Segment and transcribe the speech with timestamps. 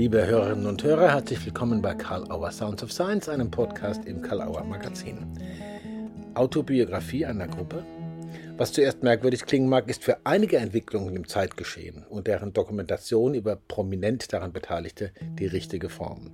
[0.00, 4.22] Liebe Hörerinnen und Hörer, herzlich willkommen bei Karl Auer Sounds of Science, einem Podcast im
[4.22, 5.26] Karl Auer Magazin.
[6.32, 7.84] Autobiografie einer Gruppe?
[8.56, 13.56] Was zuerst merkwürdig klingen mag, ist für einige Entwicklungen im Zeitgeschehen und deren Dokumentation über
[13.56, 16.30] prominent daran Beteiligte die richtige Form.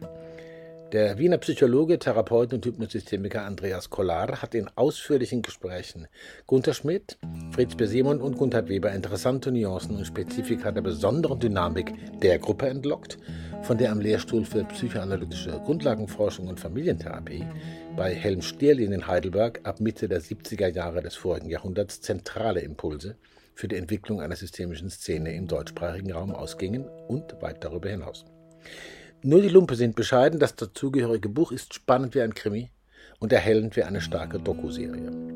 [0.93, 6.07] Der Wiener Psychologe, Therapeut und Hypnosystemiker Andreas Kollar hat in ausführlichen Gesprächen
[6.47, 7.19] Gunther Schmidt,
[7.51, 7.87] Fritz B.
[7.87, 13.19] Simon und Gunther Weber interessante Nuancen und Spezifika der besonderen Dynamik der Gruppe entlockt,
[13.63, 17.45] von der am Lehrstuhl für psychoanalytische Grundlagenforschung und Familientherapie
[17.97, 23.17] bei Helm Stierlin in Heidelberg ab Mitte der 70er Jahre des vorigen Jahrhunderts zentrale Impulse
[23.55, 28.25] für die Entwicklung einer systemischen Szene im deutschsprachigen Raum ausgingen und weit darüber hinaus.
[29.23, 32.71] Nur die Lumpe sind bescheiden, das dazugehörige Buch ist spannend wie ein Krimi
[33.19, 35.36] und erhellend wie eine starke Dokuserie.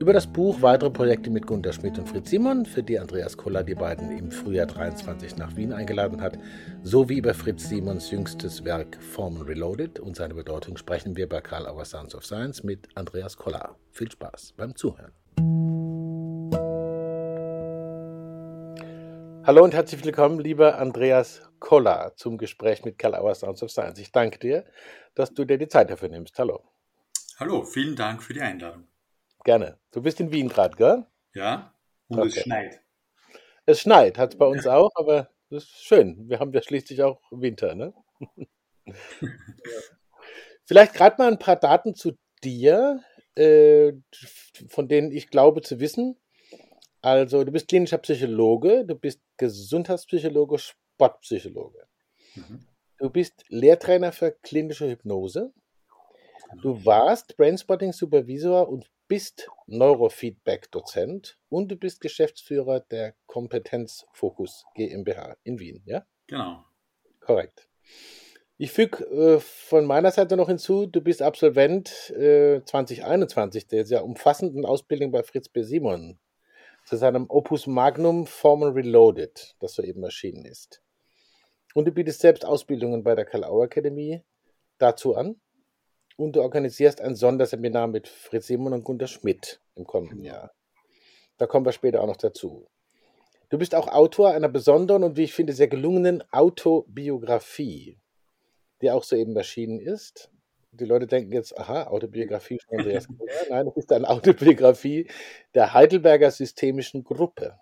[0.00, 3.64] Über das Buch weitere Projekte mit Gunter Schmidt und Fritz Simon, für die Andreas Koller
[3.64, 6.38] die beiden im Frühjahr 23 nach Wien eingeladen hat,
[6.84, 11.66] sowie über Fritz Simons jüngstes Werk Formen Reloaded und seine Bedeutung sprechen wir bei Karl
[11.66, 13.74] Auer Sounds of Science mit Andreas Koller.
[13.90, 15.10] Viel Spaß beim Zuhören.
[19.44, 23.98] Hallo und herzlich willkommen, lieber Andreas Koller, zum Gespräch mit Karl Auer Sounds of Science.
[23.98, 24.64] Ich danke dir,
[25.16, 26.38] dass du dir die Zeit dafür nimmst.
[26.38, 26.62] Hallo.
[27.40, 28.87] Hallo, vielen Dank für die Einladung.
[29.48, 29.78] Gerne.
[29.92, 31.06] Du bist in Wien gerade, gell?
[31.32, 31.72] Ja,
[32.08, 32.28] und okay.
[32.28, 32.82] es schneit.
[33.64, 36.28] Es schneit, hat es bei uns auch, aber das ist schön.
[36.28, 37.94] Wir haben ja schließlich auch Winter, ne?
[40.66, 42.12] Vielleicht gerade mal ein paar Daten zu
[42.44, 43.02] dir,
[43.36, 43.94] äh,
[44.68, 46.20] von denen ich glaube zu wissen,
[47.00, 51.88] also, du bist klinischer Psychologe, du bist Gesundheitspsychologe, Sportpsychologe.
[52.34, 52.66] Mhm.
[52.98, 55.54] Du bist Lehrtrainer für klinische Hypnose.
[56.60, 65.58] Du warst Brainspotting Supervisor und bist Neurofeedback-Dozent und du bist Geschäftsführer der Kompetenzfokus GmbH in
[65.58, 66.06] Wien, ja?
[66.26, 66.64] Genau.
[67.20, 67.68] Korrekt.
[68.58, 74.04] Ich füge äh, von meiner Seite noch hinzu, du bist Absolvent äh, 2021 der sehr
[74.04, 75.62] umfassenden Ausbildung bei Fritz B.
[75.62, 76.18] Simon
[76.84, 80.82] zu seinem Opus Magnum Formal Reloaded, das soeben erschienen ist.
[81.74, 84.22] Und du bietest selbst Ausbildungen bei der Karl-Auer Akademie
[84.78, 85.40] dazu an.
[86.18, 90.52] Und du organisierst ein Sonderseminar mit Fritz Simon und Gunter Schmidt im kommenden Jahr.
[91.36, 92.66] Da kommen wir später auch noch dazu.
[93.48, 97.98] Du bist auch Autor einer besonderen und wie ich finde sehr gelungenen Autobiografie,
[98.82, 100.30] die auch soeben erschienen ist
[100.72, 103.08] die Leute denken jetzt, aha, Autobiografie von Andreas
[103.48, 105.08] Nein, das ist eine Autobiografie
[105.54, 107.58] der Heidelberger Systemischen Gruppe.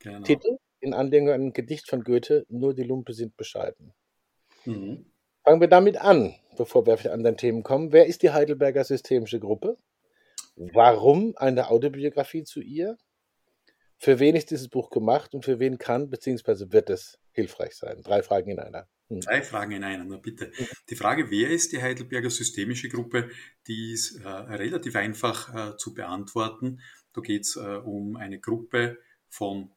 [0.00, 0.22] Genau.
[0.22, 3.94] Titel in Anlehnung an ein Gedicht von Goethe, Nur die Lumpe sind bescheiden.
[4.64, 5.06] Mhm.
[5.42, 7.92] Fangen wir damit an, bevor wir auf die anderen Themen kommen.
[7.92, 9.76] Wer ist die Heidelberger Systemische Gruppe?
[10.56, 12.96] Warum eine Autobiografie zu ihr?
[13.98, 16.72] Für wen ist dieses Buch gemacht und für wen kann bzw.
[16.72, 18.02] wird es hilfreich sein?
[18.02, 18.88] Drei Fragen in einer.
[19.08, 19.20] Hm.
[19.20, 20.52] Drei Fragen in einer, na bitte.
[20.90, 23.30] Die Frage, wer ist die Heidelberger Systemische Gruppe,
[23.66, 26.80] die ist äh, relativ einfach äh, zu beantworten.
[27.12, 28.98] Da geht es äh, um eine Gruppe
[29.28, 29.70] von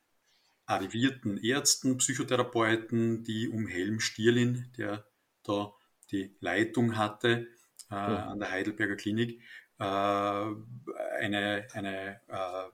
[0.66, 5.06] arrivierten Ärzten, Psychotherapeuten, die um Helm Stierlin, der
[5.44, 5.74] da
[6.12, 7.48] die Leitung hatte
[7.90, 8.26] äh, ja.
[8.28, 9.42] an der Heidelberger Klinik,
[9.80, 12.70] äh, eine, eine äh,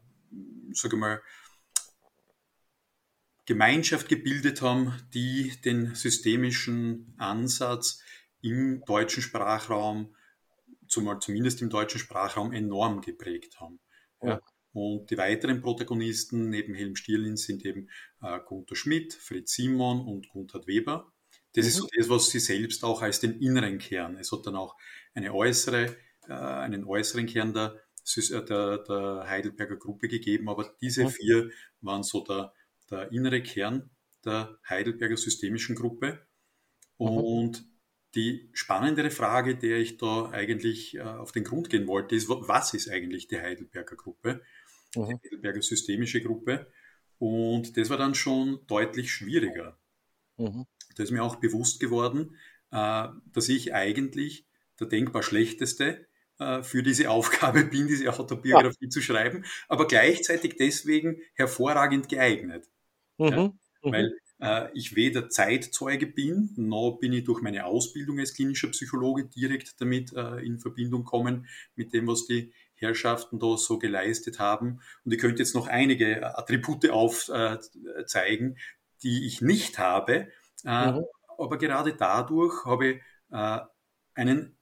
[0.73, 1.21] sage mal,
[3.45, 8.01] Gemeinschaft gebildet haben, die den systemischen Ansatz
[8.41, 10.15] im deutschen Sprachraum,
[10.88, 13.79] zumal zumindest im deutschen Sprachraum, enorm geprägt haben.
[14.21, 14.39] Ja.
[14.71, 17.89] Und die weiteren Protagonisten neben Helm Stierlin sind eben
[18.21, 21.12] äh, Gunther Schmidt, Fritz Simon und Gunther Weber.
[21.53, 21.69] Das mhm.
[21.69, 24.17] ist so das, was sie selbst auch als den inneren Kern.
[24.17, 24.75] Es hat dann auch
[25.13, 25.95] eine äußere,
[26.27, 27.79] äh, einen äußeren Kern der,
[28.17, 31.09] der, der Heidelberger Gruppe gegeben, aber diese mhm.
[31.09, 31.49] vier
[31.81, 32.53] waren so der,
[32.89, 33.89] der innere Kern
[34.25, 36.25] der Heidelberger Systemischen Gruppe.
[36.99, 37.07] Mhm.
[37.07, 37.65] Und mhm.
[38.15, 42.73] die spannendere Frage, der ich da eigentlich äh, auf den Grund gehen wollte, ist, was
[42.73, 44.41] ist eigentlich die Heidelberger Gruppe,
[44.95, 45.07] mhm.
[45.07, 46.71] die Heidelberger Systemische Gruppe?
[47.19, 49.77] Und das war dann schon deutlich schwieriger.
[50.38, 50.65] Mhm.
[50.95, 52.36] Da ist mir auch bewusst geworden,
[52.72, 54.45] äh, dass ich eigentlich
[54.80, 56.07] der denkbar schlechteste
[56.40, 58.90] äh, für diese Aufgabe bin, diese Autobiografie ja.
[58.90, 62.68] zu schreiben, aber gleichzeitig deswegen hervorragend geeignet.
[63.18, 63.28] Mhm.
[63.28, 63.54] Ja, mhm.
[63.84, 69.25] weil äh, ich weder Zeitzeuge bin, noch bin ich durch meine Ausbildung als klinischer Psychologe
[69.25, 74.81] direkt damit äh, in Verbindung kommen mit dem, was die Herrschaften da so geleistet haben.
[75.06, 78.57] Und ich könnte jetzt noch einige Attribute aufzeigen,
[79.04, 80.28] die ich nicht habe.
[80.65, 81.06] Äh, mhm.
[81.38, 83.01] Aber gerade dadurch habe ich
[83.31, 83.60] äh,
[84.13, 84.57] einen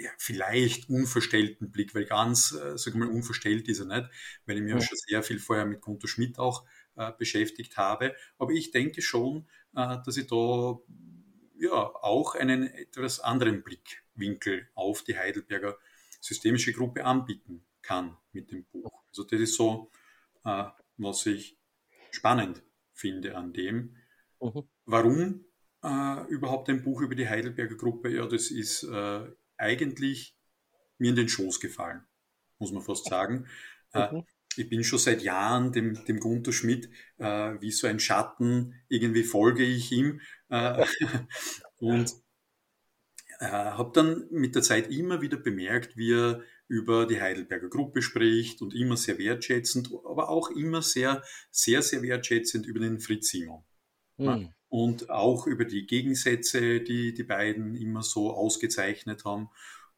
[0.00, 4.10] ja, vielleicht unverstellten Blick, weil ganz, äh, sag mal, unverstellt ist er nicht,
[4.46, 4.80] weil ich mir mhm.
[4.80, 6.64] schon sehr viel vorher mit Gunter Schmidt auch
[6.96, 8.14] äh, beschäftigt habe.
[8.38, 10.78] Aber ich denke schon, äh, dass ich da
[11.58, 15.76] ja auch einen etwas anderen Blickwinkel auf die Heidelberger
[16.20, 19.02] systemische Gruppe anbieten kann mit dem Buch.
[19.08, 19.90] Also das ist so,
[20.44, 20.64] äh,
[20.96, 21.58] was ich
[22.10, 22.62] spannend
[22.92, 23.96] finde an dem.
[24.40, 24.68] Mhm.
[24.90, 25.44] Warum
[25.84, 28.14] äh, überhaupt ein Buch über die Heidelberger Gruppe?
[28.14, 29.20] Ja, das ist äh,
[29.56, 30.36] eigentlich
[30.98, 32.02] mir in den Schoß gefallen,
[32.58, 33.46] muss man fast sagen.
[33.92, 34.24] Äh, mhm.
[34.56, 39.22] ich bin schon seit Jahren dem, dem Gunther Schmidt äh, wie so ein Schatten, irgendwie
[39.22, 40.20] folge ich ihm.
[40.48, 40.84] Äh,
[41.78, 42.12] und
[43.40, 48.60] habe dann mit der Zeit immer wieder bemerkt, wie er über die Heidelberger Gruppe spricht
[48.60, 53.64] und immer sehr wertschätzend, aber auch immer sehr, sehr, sehr wertschätzend über den Fritz Simon.
[54.18, 54.52] Mhm.
[54.70, 59.50] Und auch über die Gegensätze, die die beiden immer so ausgezeichnet haben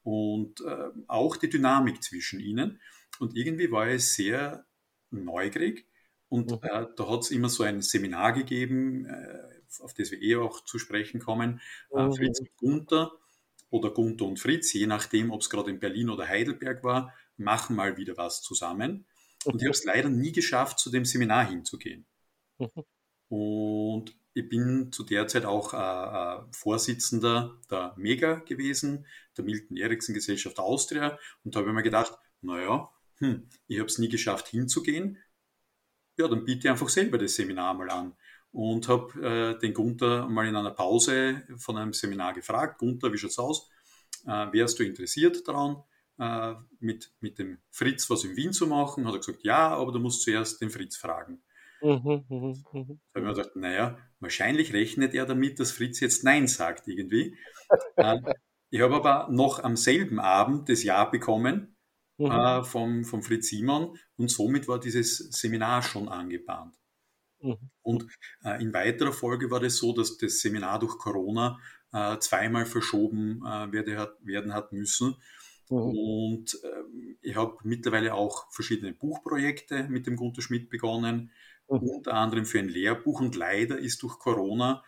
[0.03, 2.81] und äh, auch die Dynamik zwischen ihnen.
[3.21, 4.67] Und irgendwie war er sehr
[5.11, 5.87] neugierig
[6.33, 6.59] und mhm.
[6.63, 10.65] äh, da hat es immer so ein Seminar gegeben, äh, auf das wir eh auch
[10.65, 11.61] zu sprechen kommen,
[11.95, 12.15] äh, mhm.
[12.15, 13.13] Fritz und Gunther
[13.69, 17.77] oder Gunther und Fritz, je nachdem, ob es gerade in Berlin oder Heidelberg war, machen
[17.77, 19.05] mal wieder was zusammen.
[19.45, 22.07] Und ich habe es leider nie geschafft, zu dem Seminar hinzugehen.
[22.59, 22.71] Mhm.
[23.29, 29.07] Und ich bin zu der Zeit auch äh, äh, Vorsitzender der MEGA gewesen,
[29.37, 31.19] der Milton Erickson Gesellschaft Austria.
[31.45, 35.19] Und da habe ich mir gedacht, naja, hm, ich habe es nie geschafft hinzugehen.
[36.17, 38.15] Ja, dann biete einfach selber das Seminar mal an
[38.53, 43.19] und habe äh, den Gunther mal in einer Pause von einem Seminar gefragt, Gunther, wie
[43.19, 43.71] schaut's aus?
[44.27, 45.83] Äh, wärst du interessiert daran,
[46.19, 49.07] äh, mit, mit dem Fritz was in Wien zu machen?
[49.07, 51.43] Hat er gesagt, ja, aber du musst zuerst den Fritz fragen.
[51.81, 52.55] Mhm, mh, mh.
[52.73, 56.89] Da habe ich mir gedacht, naja, wahrscheinlich rechnet er damit, dass Fritz jetzt Nein sagt
[56.89, 57.37] irgendwie.
[57.97, 58.19] äh,
[58.71, 61.77] ich habe aber noch am selben Abend das Ja bekommen
[62.17, 62.31] mhm.
[62.31, 66.75] äh, vom, vom Fritz Simon und somit war dieses Seminar schon angebahnt.
[67.41, 67.59] Mhm.
[67.83, 68.07] Und
[68.45, 71.59] äh, in weiterer Folge war das so, dass das Seminar durch Corona
[71.93, 75.17] äh, zweimal verschoben äh, werde, hat, werden hat müssen.
[75.69, 75.77] Mhm.
[75.77, 81.31] Und ähm, ich habe mittlerweile auch verschiedene Buchprojekte mit dem Gunther Schmidt begonnen,
[81.69, 81.89] mhm.
[81.89, 83.21] unter anderem für ein Lehrbuch.
[83.21, 84.83] Und leider ist durch Corona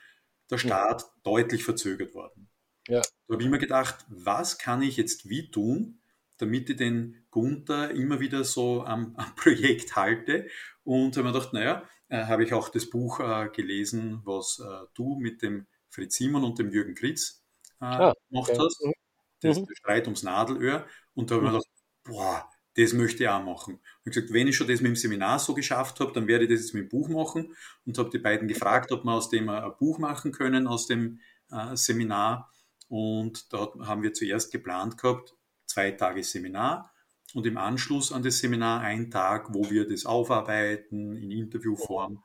[0.51, 1.09] der Start ja.
[1.23, 2.49] deutlich verzögert worden.
[2.89, 3.01] Ja.
[3.27, 6.01] Da habe ich mir gedacht, was kann ich jetzt wie tun,
[6.39, 10.49] damit ich den Gunther immer wieder so am, am Projekt halte.
[10.83, 14.87] Und habe mir gedacht, naja, äh, habe ich auch das Buch äh, gelesen, was äh,
[14.95, 17.43] du mit dem Fritz Simon und dem Jürgen Kritz
[17.81, 18.59] äh, ah, gemacht okay.
[18.59, 18.85] hast.
[18.85, 18.93] Mhm.
[19.41, 19.67] Das mhm.
[19.75, 20.87] Streit ums Nadelöhr.
[21.15, 21.63] Und da habe ich mir mhm.
[21.63, 21.71] gedacht,
[22.05, 23.75] boah, das möchte ich auch machen.
[24.05, 26.51] Und gesagt, wenn ich schon das mit dem Seminar so geschafft habe, dann werde ich
[26.51, 27.55] das jetzt mit dem Buch machen.
[27.87, 31.21] Und habe die beiden gefragt, ob wir aus dem ein Buch machen können, aus dem
[31.51, 32.51] äh, Seminar.
[32.89, 35.35] Und da haben wir zuerst geplant gehabt,
[35.67, 36.95] zwei Tage Seminar
[37.35, 42.23] und im Anschluss an das Seminar ein Tag, wo wir das aufarbeiten in Interviewform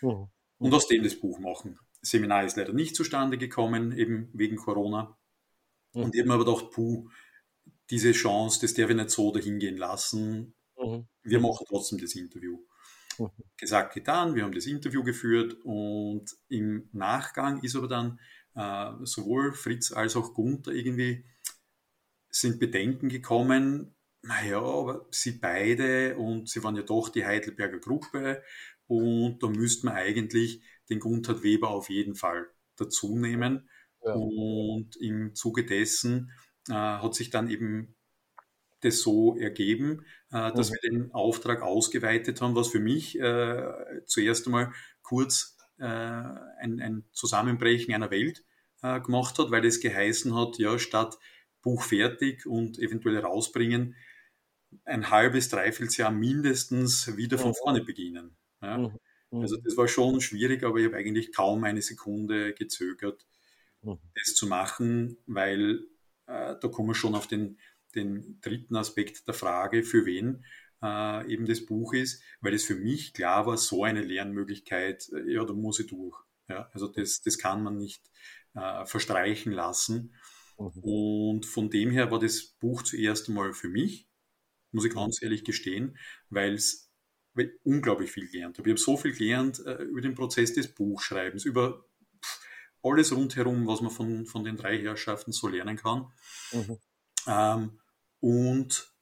[0.00, 0.28] mhm.
[0.58, 1.78] und aus dem das Buch machen.
[2.00, 5.16] Das Seminar ist leider nicht zustande gekommen, eben wegen Corona.
[5.94, 6.02] Mhm.
[6.02, 7.08] Und eben aber gedacht, puh,
[7.92, 10.54] diese Chance, das darf ich nicht so dahingehen lassen.
[10.78, 11.06] Mhm.
[11.22, 12.58] Wir machen trotzdem das Interview.
[13.18, 13.30] Mhm.
[13.58, 18.18] Gesagt, getan, wir haben das Interview geführt und im Nachgang ist aber dann
[18.54, 21.24] äh, sowohl Fritz als auch Gunther irgendwie
[22.30, 28.42] sind Bedenken gekommen, naja, aber sie beide und sie waren ja doch die Heidelberger Gruppe
[28.86, 33.68] und da müsste man eigentlich den Gunther Weber auf jeden Fall dazu nehmen.
[34.02, 34.14] Ja.
[34.14, 36.32] Und im Zuge dessen
[36.68, 37.94] äh, hat sich dann eben
[38.80, 40.74] das so ergeben, äh, dass mhm.
[40.74, 47.04] wir den Auftrag ausgeweitet haben, was für mich äh, zuerst einmal kurz äh, ein, ein,
[47.12, 48.44] Zusammenbrechen einer Welt
[48.82, 51.18] äh, gemacht hat, weil es geheißen hat, ja, statt
[51.62, 53.94] Buch fertig und eventuell rausbringen,
[54.84, 58.36] ein halbes, dreiviertel Jahr mindestens wieder von vorne beginnen.
[58.60, 58.78] Ja?
[58.78, 58.98] Mhm.
[59.30, 59.40] Mhm.
[59.40, 63.24] Also das war schon schwierig, aber ich habe eigentlich kaum eine Sekunde gezögert,
[63.82, 63.98] mhm.
[64.14, 65.80] das zu machen, weil
[66.32, 67.58] da kommen wir schon auf den,
[67.94, 70.44] den dritten Aspekt der Frage, für wen
[70.82, 75.32] äh, eben das Buch ist, weil es für mich klar war, so eine Lernmöglichkeit, äh,
[75.32, 76.18] ja, da muss ich durch.
[76.48, 76.68] Ja?
[76.72, 78.02] Also das, das kann man nicht
[78.54, 80.14] äh, verstreichen lassen.
[80.58, 80.82] Mhm.
[80.82, 84.08] Und von dem her war das Buch zuerst einmal für mich,
[84.72, 85.96] muss ich ganz ehrlich gestehen,
[86.30, 86.90] weil es
[87.62, 88.68] unglaublich viel gelernt habe.
[88.68, 91.86] Ich habe so viel gelernt äh, über den Prozess des Buchschreibens, über
[92.82, 96.12] alles rundherum, was man von, von den drei Herrschaften so lernen kann.
[96.52, 96.78] Mhm.
[97.26, 97.80] Ähm,
[98.20, 98.92] und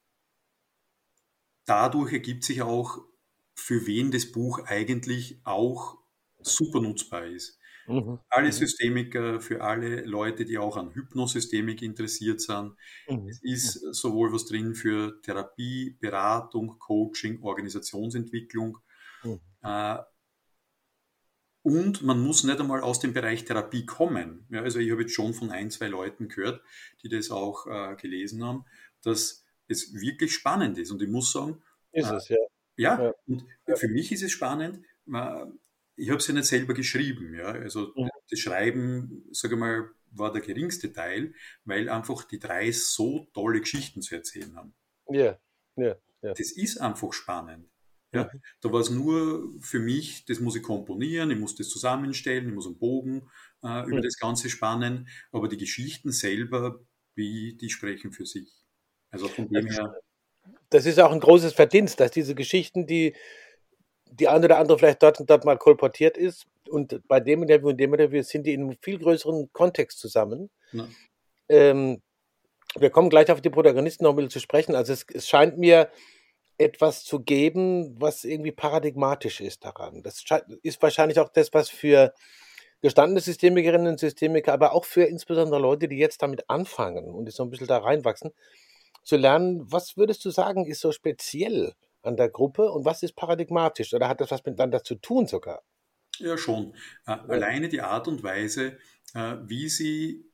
[1.65, 2.99] dadurch ergibt sich auch,
[3.53, 5.97] für wen das Buch eigentlich auch
[6.39, 7.59] super nutzbar ist.
[7.87, 8.19] Mhm.
[8.29, 8.51] Alle mhm.
[8.51, 12.75] Systemiker, für alle Leute, die auch an Hypnosystemik interessiert sind.
[13.07, 13.27] Mhm.
[13.27, 13.93] Es ist mhm.
[13.93, 18.77] sowohl was drin für Therapie, Beratung, Coaching, Organisationsentwicklung.
[19.23, 19.39] Mhm.
[19.63, 19.97] Äh,
[21.63, 24.45] und man muss nicht einmal aus dem Bereich Therapie kommen.
[24.49, 26.61] Ja, also ich habe jetzt schon von ein, zwei Leuten gehört,
[27.03, 28.65] die das auch äh, gelesen haben,
[29.03, 30.91] dass es wirklich spannend ist.
[30.91, 32.37] Und ich muss sagen, ist äh, es, ja.
[32.77, 33.13] Ja, ja.
[33.27, 34.83] und für mich ist es spannend.
[35.95, 37.35] Ich habe es ja nicht selber geschrieben.
[37.35, 37.47] Ja?
[37.51, 38.09] Also mhm.
[38.29, 43.61] das Schreiben, sage ich mal, war der geringste Teil, weil einfach die drei so tolle
[43.61, 44.73] Geschichten zu erzählen haben.
[45.09, 45.39] Ja,
[45.75, 46.33] ja, ja.
[46.33, 47.70] Das ist einfach spannend.
[48.13, 48.29] Ja.
[48.59, 52.53] Da war es nur für mich, das muss ich komponieren, ich muss das zusammenstellen, ich
[52.53, 53.29] muss einen Bogen
[53.63, 54.01] äh, über mhm.
[54.01, 56.79] das Ganze spannen, aber die Geschichten selber,
[57.15, 58.51] wie, die sprechen für sich.
[59.11, 59.95] Also von dem her.
[60.69, 63.15] Das ist auch ein großes Verdienst, dass diese Geschichten, die
[64.13, 67.69] die eine oder andere vielleicht dort und dort mal kolportiert ist, und bei dem Interview
[67.69, 70.49] und dem Interview sind die in einem viel größeren Kontext zusammen.
[70.71, 70.87] Ja.
[71.49, 72.01] Ähm,
[72.77, 74.75] wir kommen gleich auf die Protagonisten noch ein bisschen zu sprechen.
[74.75, 75.89] Also es, es scheint mir,
[76.61, 80.03] etwas zu geben, was irgendwie paradigmatisch ist daran.
[80.03, 80.23] Das
[80.61, 82.13] ist wahrscheinlich auch das, was für
[82.81, 87.43] gestandene Systemikerinnen und Systemiker, aber auch für insbesondere Leute, die jetzt damit anfangen und so
[87.43, 88.31] ein bisschen da reinwachsen,
[89.03, 93.15] zu lernen, was würdest du sagen, ist so speziell an der Gruppe und was ist
[93.15, 95.63] paradigmatisch oder hat das was miteinander zu tun sogar?
[96.17, 96.75] Ja, schon.
[97.05, 98.77] Äh, alleine die Art und Weise,
[99.13, 100.25] äh, wie sie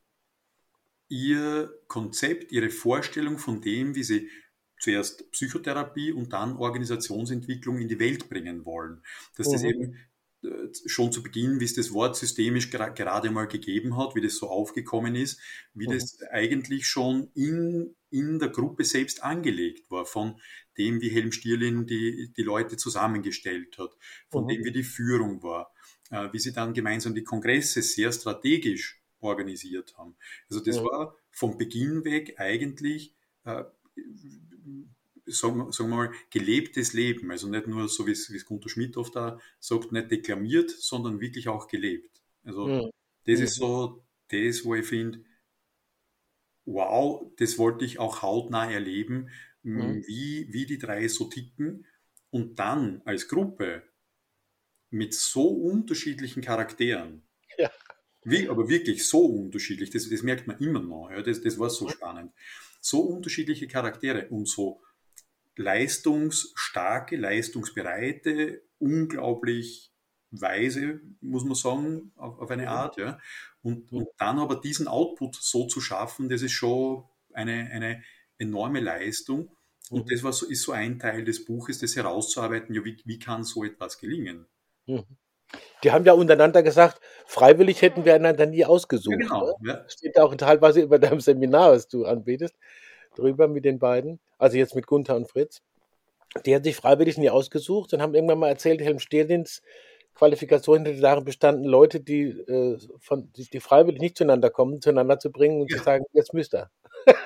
[1.10, 4.30] ihr Konzept, ihre Vorstellung von dem, wie sie
[4.80, 9.04] zuerst Psychotherapie und dann Organisationsentwicklung in die Welt bringen wollen.
[9.36, 9.52] Dass mhm.
[9.54, 9.98] das eben
[10.44, 14.38] äh, schon zu Beginn, wie es das Wort systemisch gerade mal gegeben hat, wie das
[14.38, 15.40] so aufgekommen ist,
[15.74, 15.94] wie mhm.
[15.94, 20.40] das eigentlich schon in, in der Gruppe selbst angelegt war, von
[20.78, 23.98] dem, wie Helm Stierlin die, die Leute zusammengestellt hat,
[24.30, 24.50] von mhm.
[24.50, 25.74] dem, wie die Führung war,
[26.12, 30.16] äh, wie sie dann gemeinsam die Kongresse sehr strategisch organisiert haben.
[30.50, 30.86] Also das mhm.
[30.86, 33.64] war vom Beginn weg eigentlich äh,
[35.26, 37.32] sagen, sagen wir mal, gelebtes Leben.
[37.32, 41.48] Also nicht nur so, wie es, Gunter Schmidt oft da sagt, nicht deklamiert, sondern wirklich
[41.48, 42.22] auch gelebt.
[42.44, 42.90] Also mhm.
[43.26, 45.24] das ist so das, wo ich finde,
[46.66, 49.30] wow, das wollte ich auch hautnah erleben,
[49.64, 50.04] mhm.
[50.06, 51.86] wie, wie die drei so ticken
[52.30, 53.84] und dann als Gruppe
[54.90, 57.24] mit so unterschiedlichen Charakteren.
[57.58, 57.72] Ja.
[58.24, 61.10] Wie, aber wirklich so unterschiedlich, das, das merkt man immer noch.
[61.10, 62.34] Ja, das, das war so spannend.
[62.88, 64.82] So unterschiedliche Charaktere und so
[65.58, 69.92] leistungsstarke, leistungsbereite, unglaublich
[70.32, 72.96] weise, muss man sagen, auf, auf eine Art.
[72.98, 73.20] Ja.
[73.62, 77.04] Und, und dann aber diesen Output so zu schaffen, das ist schon
[77.34, 78.04] eine, eine
[78.38, 79.52] enorme Leistung.
[79.90, 80.10] Und mhm.
[80.10, 83.44] das war so, ist so ein Teil des Buches, das herauszuarbeiten, ja, wie, wie kann
[83.44, 84.46] so etwas gelingen?
[84.86, 85.04] Mhm.
[85.84, 89.16] Die haben ja untereinander gesagt, freiwillig hätten wir einander nie ausgesucht.
[89.20, 89.58] Ja, genau.
[89.62, 89.86] Ne?
[89.88, 92.56] Steht auch teilweise über deinem Seminar, was du anbietest
[93.16, 95.62] drüber mit den beiden, also jetzt mit Gunther und Fritz.
[96.46, 99.62] Die haben sich freiwillig nie ausgesucht und haben irgendwann mal erzählt, Helm Sterlins
[100.18, 105.20] Qualifikation hätte darin bestanden, Leute, die, äh, von, die, die, freiwillig nicht zueinander kommen, zueinander
[105.20, 105.78] zu bringen und ja.
[105.78, 106.72] zu sagen, jetzt müsst ihr.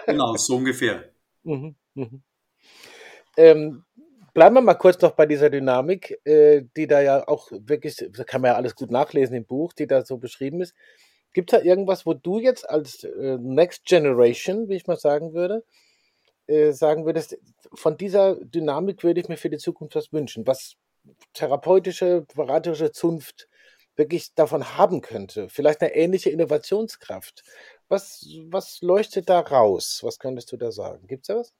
[0.06, 1.06] genau, so ungefähr.
[1.44, 2.22] Mhm, mhm.
[3.36, 3.84] Ähm,
[4.33, 8.23] bleiben wir mal kurz noch bei dieser Dynamik, äh, die da ja auch wirklich, da
[8.23, 10.75] kann man ja alles gut nachlesen im Buch, die da so beschrieben ist.
[11.33, 15.33] Gibt es da irgendwas, wo du jetzt als äh, Next Generation, wie ich mal sagen
[15.33, 15.63] würde,
[16.47, 17.38] äh, sagen würdest,
[17.73, 20.75] von dieser Dynamik würde ich mir für die Zukunft was wünschen, was
[21.33, 23.47] therapeutische, beraterische Zunft
[23.95, 25.50] wirklich davon haben könnte?
[25.50, 27.43] Vielleicht eine ähnliche Innovationskraft.
[27.88, 30.00] Was, was leuchtet da raus?
[30.03, 31.07] Was könntest du da sagen?
[31.07, 31.53] Gibt es da was?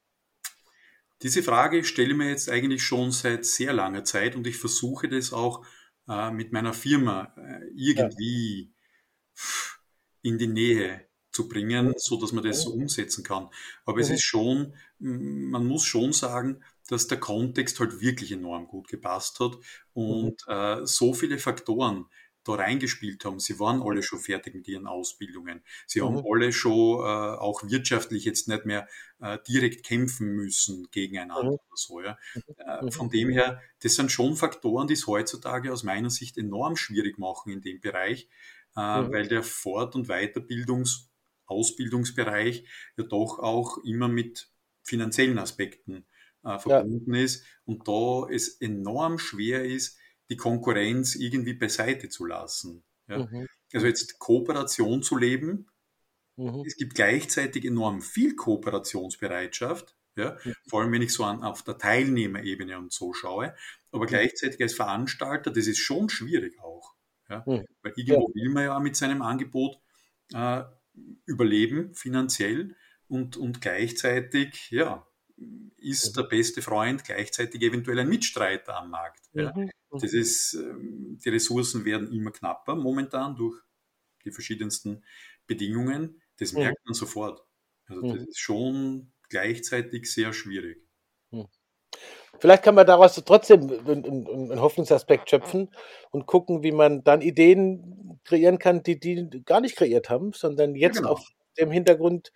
[1.23, 5.07] Diese Frage stelle ich mir jetzt eigentlich schon seit sehr langer Zeit und ich versuche
[5.07, 5.65] das auch
[6.07, 8.73] äh, mit meiner Firma äh, irgendwie
[10.23, 13.49] in die Nähe zu bringen, so dass man das so umsetzen kann.
[13.85, 18.89] Aber es ist schon, man muss schon sagen, dass der Kontext halt wirklich enorm gut
[18.89, 19.57] gepasst hat.
[19.93, 20.53] Und mhm.
[20.53, 22.05] äh, so viele Faktoren
[22.43, 23.39] da reingespielt haben.
[23.39, 25.62] Sie waren alle schon fertig mit ihren Ausbildungen.
[25.86, 26.05] Sie mhm.
[26.05, 28.88] haben alle schon äh, auch wirtschaftlich jetzt nicht mehr
[29.19, 31.60] äh, direkt kämpfen müssen gegeneinander mhm.
[31.60, 32.01] oder so.
[32.01, 32.17] Ja.
[32.57, 32.91] Äh, mhm.
[32.91, 37.19] von dem her, das sind schon Faktoren, die es heutzutage aus meiner Sicht enorm schwierig
[37.19, 38.27] machen in dem Bereich,
[38.75, 39.12] äh, mhm.
[39.12, 41.07] weil der Fort- und Weiterbildungs-,
[41.45, 42.63] Ausbildungsbereich
[42.98, 44.50] ja doch auch immer mit
[44.83, 46.05] finanziellen Aspekten
[46.43, 47.21] äh, verbunden ja.
[47.21, 49.98] ist und da es enorm schwer ist,
[50.31, 52.83] die Konkurrenz irgendwie beiseite zu lassen.
[53.07, 53.19] Ja?
[53.19, 53.47] Mhm.
[53.73, 55.67] Also jetzt Kooperation zu leben,
[56.38, 56.63] mhm.
[56.65, 60.38] es gibt gleichzeitig enorm viel Kooperationsbereitschaft, ja?
[60.43, 60.53] Mhm.
[60.67, 63.53] vor allem wenn ich so an, auf der Teilnehmerebene und so schaue,
[63.91, 64.09] aber mhm.
[64.09, 66.93] gleichzeitig als Veranstalter, das ist schon schwierig auch.
[67.29, 67.45] Ja?
[67.45, 68.35] Weil irgendwo ja.
[68.35, 69.77] will man ja mit seinem Angebot
[70.33, 70.63] äh,
[71.25, 72.75] überleben finanziell
[73.09, 75.05] und, und gleichzeitig, ja,
[75.77, 79.25] ist der beste Freund gleichzeitig eventuell ein Mitstreiter am Markt.
[79.33, 79.53] Ja.
[79.53, 79.71] Mhm.
[79.91, 83.62] Das ist, ähm, die Ressourcen werden immer knapper momentan durch
[84.24, 85.03] die verschiedensten
[85.48, 86.21] Bedingungen.
[86.38, 87.43] Das merkt man sofort.
[87.86, 90.77] Also das ist schon gleichzeitig sehr schwierig.
[92.39, 95.69] Vielleicht kann man daraus trotzdem einen Hoffnungsaspekt schöpfen
[96.10, 100.75] und gucken, wie man dann Ideen kreieren kann, die die gar nicht kreiert haben, sondern
[100.75, 101.13] jetzt ja, genau.
[101.13, 101.27] auf
[101.60, 102.31] dem Hintergrund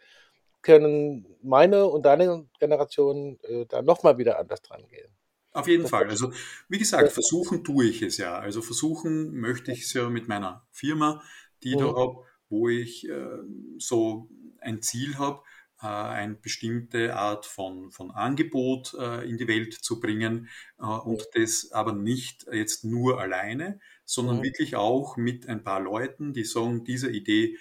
[0.62, 5.15] können meine und deine Generation äh, da nochmal wieder anders dran gehen.
[5.56, 6.10] Auf jeden Fall.
[6.10, 6.34] Also
[6.68, 8.38] wie gesagt, versuchen tue ich es ja.
[8.38, 11.24] Also versuchen möchte ich es ja mit meiner Firma,
[11.64, 11.80] die ich mhm.
[11.80, 13.38] da habe, wo ich äh,
[13.78, 15.42] so ein Ziel habe,
[15.82, 21.26] äh, eine bestimmte Art von, von Angebot äh, in die Welt zu bringen äh, und
[21.36, 24.44] das aber nicht jetzt nur alleine, sondern mhm.
[24.44, 27.58] wirklich auch mit ein paar Leuten, die sagen, dieser Idee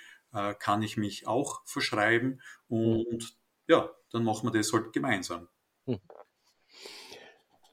[0.58, 3.20] kann ich mich auch verschreiben und mhm.
[3.68, 5.46] ja, dann machen wir das halt gemeinsam.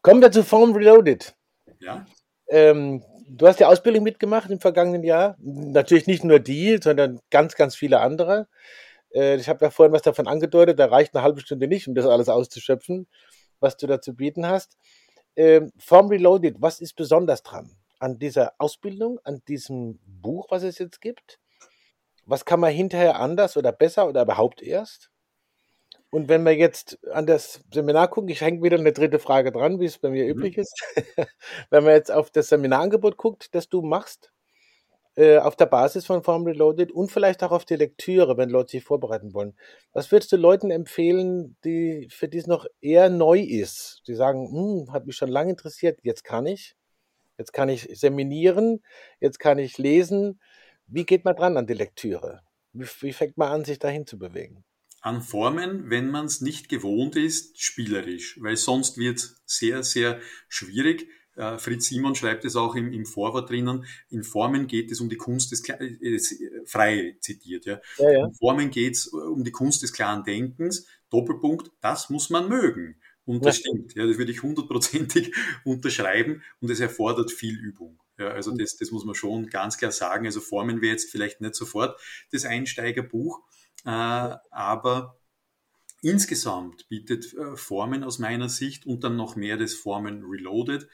[0.01, 1.35] Kommen wir zu Form Reloaded.
[1.79, 2.05] Ja.
[2.47, 5.35] Ähm, du hast die Ausbildung mitgemacht im vergangenen Jahr.
[5.39, 8.47] Natürlich nicht nur die, sondern ganz, ganz viele andere.
[9.13, 11.93] Äh, ich habe ja vorhin was davon angedeutet, da reicht eine halbe Stunde nicht, um
[11.93, 13.07] das alles auszuschöpfen,
[13.59, 14.75] was du da zu bieten hast.
[15.35, 20.79] Ähm, Form Reloaded, was ist besonders dran an dieser Ausbildung, an diesem Buch, was es
[20.79, 21.39] jetzt gibt?
[22.25, 25.10] Was kann man hinterher anders oder besser oder überhaupt erst?
[26.11, 29.79] Und wenn wir jetzt an das Seminar gucken, ich hänge wieder eine dritte Frage dran,
[29.79, 30.31] wie es bei mir mhm.
[30.31, 30.73] üblich ist.
[31.69, 34.33] wenn man jetzt auf das Seminarangebot guckt, das du machst,
[35.15, 38.71] äh, auf der Basis von Form Reloaded und vielleicht auch auf die Lektüre, wenn Leute
[38.71, 39.55] sich vorbereiten wollen.
[39.93, 44.03] Was würdest du Leuten empfehlen, die für die es noch eher neu ist?
[44.07, 46.75] Die sagen, hm, hat mich schon lange interessiert, jetzt kann ich.
[47.37, 48.83] Jetzt kann ich seminieren,
[49.19, 50.41] jetzt kann ich lesen.
[50.87, 52.41] Wie geht man dran an die Lektüre?
[52.73, 54.63] Wie, wie fängt man an, sich dahin zu bewegen?
[55.01, 60.21] An Formen, wenn man es nicht gewohnt ist, spielerisch, weil sonst wird es sehr, sehr
[60.47, 64.99] schwierig äh, Fritz Simon schreibt es auch im, im Vorwort drinnen, in Formen geht es
[64.99, 66.19] um die Kunst des, äh,
[66.65, 67.79] frei zitiert, ja.
[67.97, 68.25] ja, ja.
[68.25, 72.95] In Formen geht es um die Kunst des klaren Denkens, Doppelpunkt, das muss man mögen.
[73.23, 73.61] Und das ja.
[73.61, 75.33] stimmt, ja, das würde ich hundertprozentig
[75.63, 77.99] unterschreiben und es erfordert viel Übung.
[78.17, 80.25] Ja, also das, das muss man schon ganz klar sagen.
[80.25, 81.99] Also Formen wäre jetzt vielleicht nicht sofort
[82.31, 83.50] das Einsteigerbuch, äh,
[83.89, 85.17] aber
[86.01, 90.87] insgesamt bietet äh, Formen aus meiner Sicht und dann noch mehr das Formen Reloaded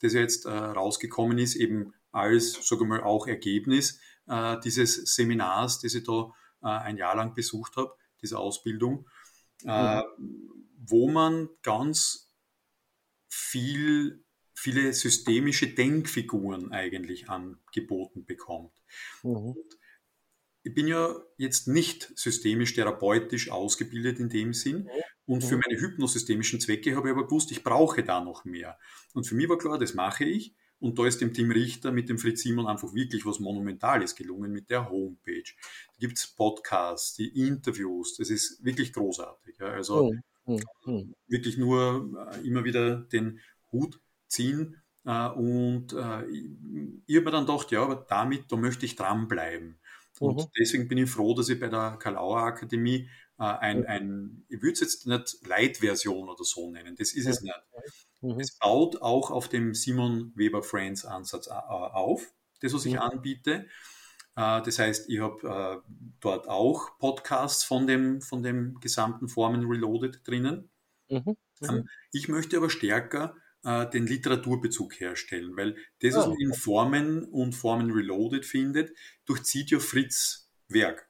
[0.00, 5.80] das jetzt äh, rausgekommen ist, eben als, sagen wir mal, auch Ergebnis äh, dieses Seminars,
[5.80, 9.08] das ich da äh, ein Jahr lang besucht habe, diese Ausbildung,
[9.64, 10.66] äh, mhm.
[10.78, 12.32] wo man ganz
[13.28, 14.24] viel,
[14.54, 18.72] viele systemische Denkfiguren eigentlich angeboten bekommt.
[19.22, 19.54] Mhm
[20.62, 24.88] ich bin ja jetzt nicht systemisch therapeutisch ausgebildet in dem Sinn.
[25.24, 25.62] Und für mhm.
[25.66, 28.78] meine hypnosystemischen Zwecke habe ich aber gewusst, ich brauche da noch mehr.
[29.14, 30.54] Und für mich war klar, das mache ich.
[30.80, 34.50] Und da ist dem Team Richter mit dem Fritz Simon einfach wirklich was Monumentales gelungen
[34.50, 35.44] mit der Homepage.
[35.92, 39.56] Da gibt es Podcasts, die Interviews, das ist wirklich großartig.
[39.60, 39.66] Ja.
[39.66, 40.12] Also
[40.46, 40.60] mhm.
[40.86, 41.14] Mhm.
[41.28, 43.40] wirklich nur äh, immer wieder den
[43.72, 44.82] Hut ziehen.
[45.04, 46.24] Äh, und äh,
[47.06, 49.79] ich habe mir dann gedacht, ja, aber damit, da möchte ich dranbleiben.
[50.18, 50.46] Und mhm.
[50.58, 54.72] deswegen bin ich froh, dass ich bei der Kalauer Akademie äh, ein, ein, ich würde
[54.72, 57.54] es jetzt nicht Light-Version oder so nennen, das ist es nicht.
[58.20, 58.38] Mhm.
[58.38, 63.00] Es baut auch auf dem Simon Weber Friends Ansatz äh, auf, das, was ich mhm.
[63.00, 63.66] anbiete.
[64.36, 69.66] Äh, das heißt, ich habe äh, dort auch Podcasts von dem, von dem gesamten Formen
[69.66, 70.70] Reloaded drinnen.
[71.08, 71.36] Mhm.
[71.62, 71.88] Ähm, mhm.
[72.12, 76.30] ich möchte aber stärker den Literaturbezug herstellen, weil das, was oh.
[76.30, 78.96] man in Formen und Formen Reloaded findet,
[79.26, 81.08] durchzieht ja Fritz Werk.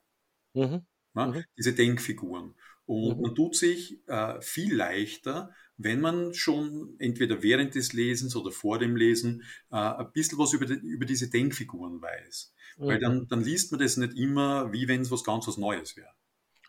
[0.55, 0.85] Mhm.
[1.15, 1.45] Ja, mhm.
[1.57, 2.55] Diese Denkfiguren.
[2.87, 3.23] Und mhm.
[3.23, 8.79] man tut sich äh, viel leichter, wenn man schon entweder während des Lesens oder vor
[8.79, 12.53] dem Lesen äh, ein bisschen was über, die, über diese Denkfiguren weiß.
[12.79, 13.29] Weil dann, mhm.
[13.29, 16.13] dann liest man das nicht immer, wie wenn es was ganz was Neues wäre.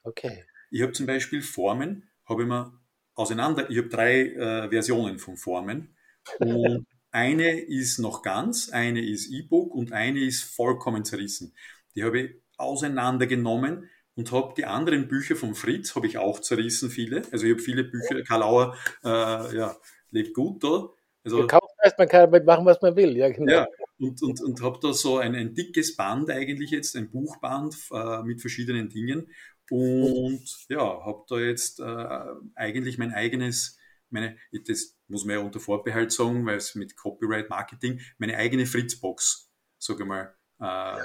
[0.04, 0.46] Okay.
[0.70, 2.81] Ich habe zum Beispiel Formen, habe ich mir
[3.22, 3.70] auseinander.
[3.70, 5.96] Ich habe drei äh, Versionen von Formen.
[6.40, 11.54] Und eine ist noch ganz, eine ist E-Book und eine ist vollkommen zerrissen.
[11.96, 16.90] Die habe ich auseinandergenommen und habe die anderen Bücher von Fritz, habe ich auch zerrissen,
[16.90, 17.24] viele.
[17.32, 19.76] Also ich habe viele Bücher, Karl Auer, äh, ja,
[20.12, 20.90] lebt gut da.
[21.24, 23.16] Also, Gekauft heißt, man kann damit machen, was man will.
[23.16, 23.52] Ja, genau.
[23.52, 23.68] Ja,
[24.02, 28.24] und, und, und habe da so ein, ein dickes Band eigentlich jetzt, ein Buchband äh,
[28.24, 29.32] mit verschiedenen Dingen
[29.70, 33.78] und ja, habe da jetzt äh, eigentlich mein eigenes,
[34.10, 34.38] meine,
[34.68, 39.50] das muss man ja unter Vorbehalt sagen, weil es mit Copyright Marketing, meine eigene Fritzbox,
[39.78, 41.00] sage ich mal, äh,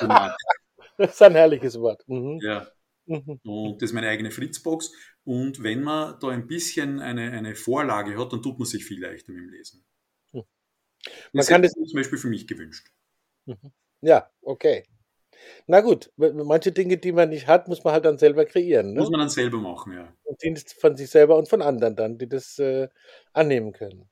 [0.98, 2.02] Das ist ein herrliches Wort.
[2.08, 2.40] Mhm.
[2.42, 2.66] Ja.
[3.06, 3.40] Mhm.
[3.44, 4.92] Und das ist meine eigene Fritzbox.
[5.24, 9.00] Und wenn man da ein bisschen eine, eine Vorlage hat, dann tut man sich viel
[9.00, 9.84] leichter mit dem Lesen.
[11.32, 12.90] Man das kann das zum Beispiel für mich gewünscht.
[13.46, 13.72] Mhm.
[14.00, 14.84] Ja, okay.
[15.66, 18.92] Na gut, manche Dinge, die man nicht hat, muss man halt dann selber kreieren.
[18.92, 19.00] Ne?
[19.00, 20.12] Muss man dann selber machen, ja.
[20.24, 22.88] Und Dienst von sich selber und von anderen dann, die das äh,
[23.32, 24.08] annehmen können.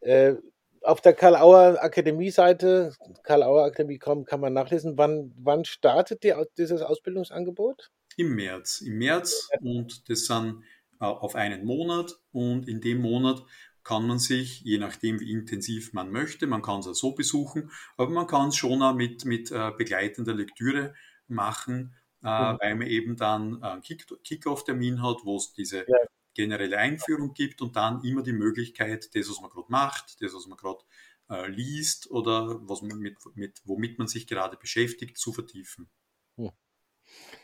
[0.00, 0.34] Äh,
[0.82, 7.90] auf der Karl-Auer Akademie-Seite, Karl-Auer Akademie.com, kann man nachlesen, wann, wann startet die, dieses Ausbildungsangebot?
[8.16, 8.82] Im März.
[8.82, 10.62] Im März und das sind
[11.00, 13.42] äh, auf einen Monat und in dem Monat
[13.84, 17.70] kann man sich, je nachdem wie intensiv man möchte, man kann es auch so besuchen,
[17.96, 20.94] aber man kann es schon auch mit, mit äh, begleitender Lektüre
[21.28, 22.58] machen, äh, mhm.
[22.60, 25.96] weil man eben dann einen Kick-Off-Termin hat, wo es diese ja.
[26.34, 30.46] generelle Einführung gibt und dann immer die Möglichkeit, das, was man gerade macht, das, was
[30.46, 30.82] man gerade
[31.28, 35.90] äh, liest oder was man mit, mit, womit man sich gerade beschäftigt, zu vertiefen.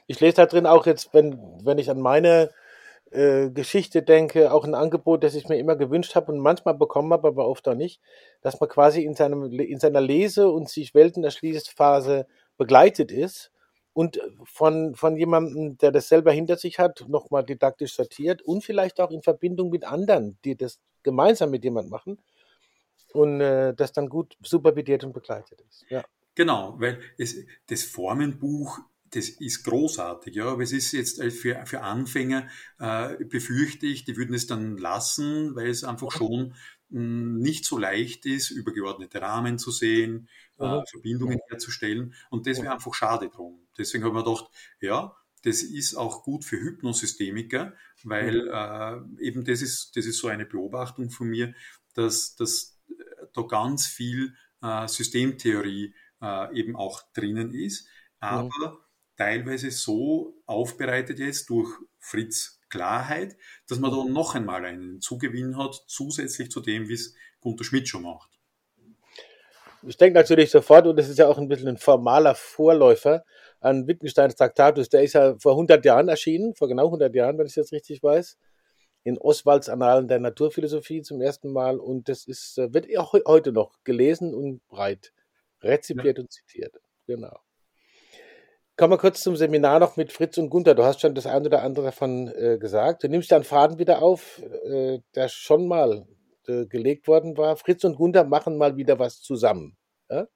[0.07, 2.51] Ich lese da drin auch jetzt, wenn, wenn ich an meine
[3.11, 7.13] äh, Geschichte denke, auch ein Angebot, das ich mir immer gewünscht habe und manchmal bekommen
[7.13, 8.01] habe, aber oft auch nicht,
[8.41, 11.25] dass man quasi in, seinem, in seiner Lese- und sich Welten
[12.57, 13.51] begleitet ist
[13.93, 19.01] und von, von jemandem, der das selber hinter sich hat, nochmal didaktisch sortiert und vielleicht
[19.01, 22.19] auch in Verbindung mit anderen, die das gemeinsam mit jemandem machen
[23.13, 25.85] und äh, das dann gut supervidiert und begleitet ist.
[25.89, 26.05] Ja.
[26.37, 28.79] Genau, weil es, das Formenbuch
[29.11, 34.05] das ist großartig, ja, aber es ist jetzt äh, für, für Anfänger, äh, befürchte ich,
[34.05, 36.55] die würden es dann lassen, weil es einfach schon
[36.91, 42.15] mh, hm, nicht so leicht ist, übergeordnete Rahmen zu sehen, äh, Verbindungen herzustellen.
[42.31, 43.67] Und das wäre einfach schade drum.
[43.77, 49.45] Deswegen habe ich mir gedacht, ja, das ist auch gut für Hypnosystemiker, weil äh, eben
[49.45, 51.55] das ist, das ist so eine Beobachtung von mir,
[51.95, 57.89] dass, dass äh, da ganz viel äh, Systemtheorie äh, eben auch drinnen ist.
[58.21, 58.79] Aber
[59.21, 63.37] teilweise so aufbereitet jetzt durch Fritz Klarheit,
[63.69, 67.87] dass man da noch einmal einen Zugewinn hat, zusätzlich zu dem, wie es Gunter Schmidt
[67.87, 68.31] schon macht.
[69.83, 73.25] Ich denke natürlich sofort, und das ist ja auch ein bisschen ein formaler Vorläufer
[73.61, 77.47] an Wittgensteins Traktatus, der ist ja vor 100 Jahren erschienen, vor genau 100 Jahren, wenn
[77.47, 78.39] ich das richtig weiß,
[79.05, 83.53] in Oswalds Annalen der Naturphilosophie zum ersten Mal und das ist, äh, wird auch heute
[83.53, 85.13] noch gelesen und breit
[85.61, 86.23] rezipiert ja.
[86.23, 86.81] und zitiert.
[87.07, 87.39] Genau.
[88.81, 90.75] Kommen wir kurz zum Seminar noch mit Fritz und Gunther.
[90.75, 93.05] Du hast schon das eine oder andere davon äh, gesagt.
[93.05, 96.07] Du nimmst deinen Faden wieder auf, äh, der schon mal
[96.47, 97.59] äh, gelegt worden war.
[97.59, 99.77] Fritz und Gunther machen mal wieder was zusammen.
[100.09, 100.29] Ja?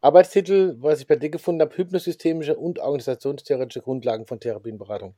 [0.00, 5.16] Arbeitstitel, was ich bei dir gefunden habe, hypnosystemische und organisationstheoretische Grundlagen von Therapienberatung.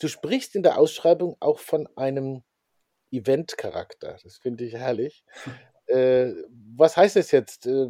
[0.00, 2.44] Du sprichst in der Ausschreibung auch von einem
[3.10, 4.16] Eventcharakter.
[4.22, 5.22] Das finde ich herrlich.
[5.92, 6.34] Äh,
[6.76, 7.66] was heißt das jetzt?
[7.66, 7.88] Äh,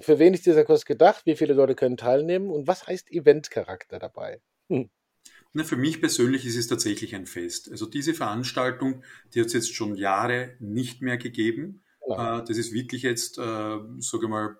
[0.00, 1.26] für wen ist dieser Kurs gedacht?
[1.26, 2.50] Wie viele Leute können teilnehmen?
[2.50, 4.40] Und was heißt Eventcharakter dabei?
[4.68, 4.90] Hm.
[5.52, 7.70] Na, für mich persönlich ist es tatsächlich ein Fest.
[7.70, 11.84] Also diese Veranstaltung, die hat es jetzt schon Jahre nicht mehr gegeben.
[12.06, 12.40] Genau.
[12.40, 14.58] Äh, das ist wirklich jetzt, äh, sage mal,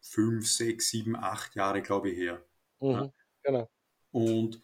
[0.00, 2.44] fünf, sechs, sieben, acht Jahre, glaube ich, her.
[2.80, 3.12] Mhm, ja.
[3.42, 3.70] Genau.
[4.10, 4.60] Und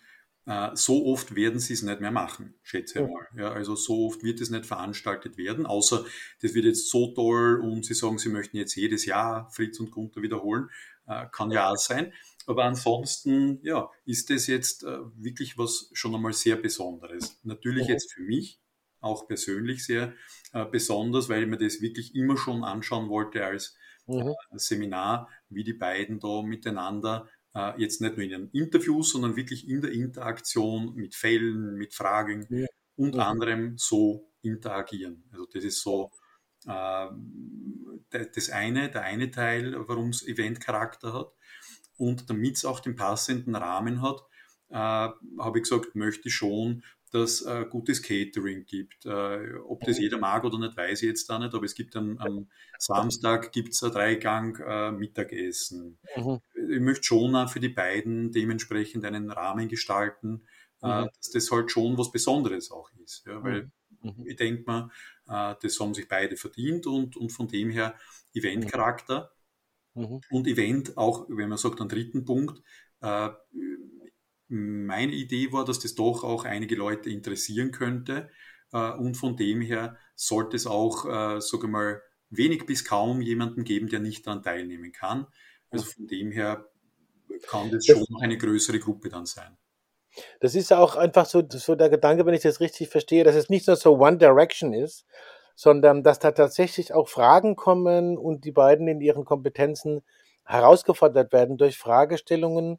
[0.74, 3.26] so oft werden sie es nicht mehr machen, schätze ich mal.
[3.36, 6.06] Ja, also so oft wird es nicht veranstaltet werden, außer
[6.40, 9.90] das wird jetzt so toll und sie sagen, sie möchten jetzt jedes Jahr Fritz und
[9.90, 10.70] Gunther wiederholen.
[11.06, 12.12] Äh, kann ja auch sein.
[12.46, 17.38] Aber ansonsten, ja, ist das jetzt äh, wirklich was schon einmal sehr Besonderes.
[17.42, 18.58] Natürlich jetzt für mich
[19.00, 20.14] auch persönlich sehr
[20.72, 24.34] besonders, weil ich mir das wirklich immer schon anschauen wollte als mhm.
[24.56, 29.68] Seminar, wie die beiden da miteinander äh, jetzt nicht nur in den Interviews, sondern wirklich
[29.68, 32.66] in der Interaktion mit Fällen, mit Fragen ja.
[32.96, 33.28] und ja.
[33.28, 35.24] anderem so interagieren.
[35.32, 36.10] Also das ist so
[36.66, 37.08] äh,
[38.10, 41.32] das eine, der eine Teil, warum es Eventcharakter hat.
[41.96, 44.22] Und damit es auch den passenden Rahmen hat,
[44.70, 49.06] äh, habe ich gesagt, möchte ich schon dass äh, gutes Catering gibt.
[49.06, 50.02] Äh, ob das mhm.
[50.02, 53.52] jeder mag oder nicht, weiß ich jetzt da nicht, aber es gibt am, am Samstag
[53.52, 55.98] gibt's ein Dreigang äh, Mittagessen.
[56.16, 56.40] Mhm.
[56.70, 60.44] Ich möchte schon für die beiden dementsprechend einen Rahmen gestalten,
[60.82, 61.08] äh, mhm.
[61.16, 63.24] dass das halt schon was Besonderes auch ist.
[63.26, 63.70] Ja, weil
[64.02, 64.14] mhm.
[64.16, 64.26] mhm.
[64.26, 64.90] ich denke mal,
[65.28, 67.94] äh, das haben sich beide verdient und, und von dem her
[68.34, 69.32] Eventcharakter.
[69.94, 70.20] Mhm.
[70.30, 72.62] Und Event auch, wenn man sagt, einen dritten Punkt,
[73.00, 73.30] äh,
[74.48, 78.30] meine Idee war, dass das doch auch einige Leute interessieren könnte.
[78.72, 83.64] Äh, und von dem her sollte es auch, äh, sage mal, wenig bis kaum jemanden
[83.64, 85.26] geben, der nicht daran teilnehmen kann.
[85.70, 86.66] Also von dem her
[87.48, 89.56] kann das schon eine größere Gruppe dann sein.
[90.40, 93.50] Das ist auch einfach so, so der Gedanke, wenn ich das richtig verstehe, dass es
[93.50, 95.06] nicht nur so One Direction ist,
[95.54, 100.02] sondern dass da tatsächlich auch Fragen kommen und die beiden in ihren Kompetenzen
[100.44, 102.78] herausgefordert werden durch Fragestellungen,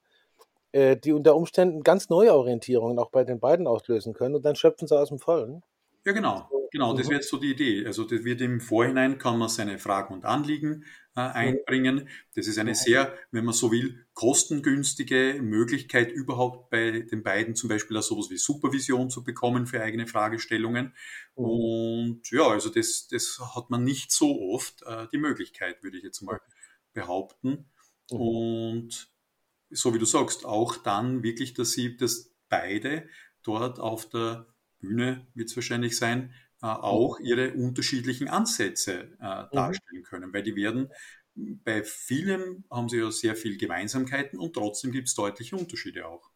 [0.72, 4.56] äh, die unter Umständen ganz neue Orientierungen auch bei den beiden auslösen können und dann
[4.56, 5.64] schöpfen sie aus dem Vollen.
[6.06, 6.48] Ja, genau.
[6.72, 7.12] Genau, das mhm.
[7.12, 7.86] wäre jetzt so die Idee.
[7.86, 11.32] Also das wird im Vorhinein, kann man seine Fragen und Anliegen äh, mhm.
[11.34, 12.10] einbringen.
[12.36, 17.70] Das ist eine sehr, wenn man so will, kostengünstige Möglichkeit überhaupt bei den beiden zum
[17.70, 20.94] Beispiel auch sowas wie Supervision zu bekommen für eigene Fragestellungen.
[21.36, 21.46] Mhm.
[21.46, 26.04] Und ja, also das, das hat man nicht so oft äh, die Möglichkeit, würde ich
[26.04, 26.40] jetzt mal
[26.94, 27.70] behaupten.
[28.12, 29.12] Und
[29.72, 33.08] so wie du sagst, auch dann wirklich, dass sie, dass beide
[33.44, 34.48] dort auf der
[34.80, 39.48] Bühne wird es wahrscheinlich sein, äh, auch ihre unterschiedlichen Ansätze äh, mhm.
[39.52, 40.90] darstellen können, weil die werden
[41.36, 46.29] bei vielen haben sie ja sehr viel Gemeinsamkeiten und trotzdem gibt es deutliche Unterschiede auch.